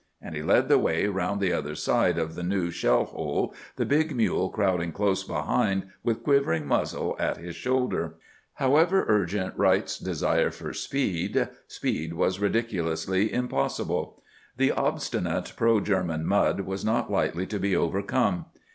And 0.19 0.35
he 0.35 0.41
led 0.41 0.67
the 0.67 0.79
way 0.79 1.05
around 1.05 1.39
the 1.39 1.53
other 1.53 1.75
side 1.75 2.17
of 2.17 2.33
the 2.33 2.41
new 2.41 2.71
shell 2.71 3.03
hole, 3.05 3.53
the 3.75 3.85
big 3.85 4.15
mule 4.15 4.49
crowding 4.49 4.91
close 4.91 5.23
behind 5.23 5.85
with 6.03 6.23
quivering 6.23 6.65
muzzle 6.65 7.15
at 7.19 7.37
his 7.37 7.55
shoulder. 7.55 8.15
However 8.55 9.05
urgent 9.07 9.53
Wright's 9.55 9.99
desire 9.99 10.49
for 10.49 10.73
speed, 10.73 11.47
speed 11.67 12.13
was 12.13 12.39
ridiculously 12.39 13.31
impossible. 13.31 14.23
The 14.57 14.71
obstinate 14.71 15.53
pro 15.55 15.79
German 15.79 16.25
mud 16.25 16.61
was 16.61 16.83
not 16.83 17.11
lightly 17.11 17.45
to 17.45 17.59
be 17.59 17.75
overcome. 17.75 18.45